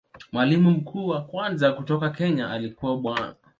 Mwalimu 0.31 0.71
mkuu 0.71 1.07
wa 1.07 1.21
kwanza 1.25 1.73
kutoka 1.73 2.09
Kenya 2.09 2.49
alikuwa 2.49 2.97
Bwana. 2.97 3.35